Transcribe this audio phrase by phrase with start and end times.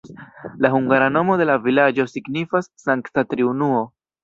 [0.65, 3.87] La hungara nomo de la vilaĝo signifas Sankta Triunuo.